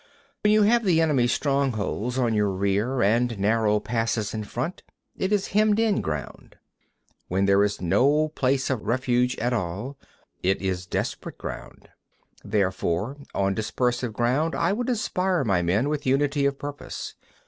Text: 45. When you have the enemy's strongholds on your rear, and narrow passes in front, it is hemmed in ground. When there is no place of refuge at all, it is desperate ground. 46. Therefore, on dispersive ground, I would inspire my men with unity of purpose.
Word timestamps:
45. 0.39 0.39
When 0.41 0.53
you 0.53 0.61
have 0.63 0.83
the 0.83 0.99
enemy's 0.99 1.31
strongholds 1.31 2.17
on 2.17 2.33
your 2.33 2.49
rear, 2.49 3.03
and 3.03 3.37
narrow 3.37 3.79
passes 3.79 4.33
in 4.33 4.43
front, 4.43 4.81
it 5.15 5.31
is 5.31 5.49
hemmed 5.49 5.77
in 5.79 6.01
ground. 6.01 6.55
When 7.27 7.45
there 7.45 7.63
is 7.63 7.79
no 7.83 8.29
place 8.29 8.71
of 8.71 8.81
refuge 8.81 9.37
at 9.37 9.53
all, 9.53 9.99
it 10.41 10.59
is 10.59 10.87
desperate 10.87 11.37
ground. 11.37 11.89
46. 12.41 12.41
Therefore, 12.51 13.17
on 13.35 13.53
dispersive 13.53 14.13
ground, 14.13 14.55
I 14.55 14.73
would 14.73 14.89
inspire 14.89 15.43
my 15.43 15.61
men 15.61 15.87
with 15.87 16.07
unity 16.07 16.47
of 16.47 16.57
purpose. 16.57 17.13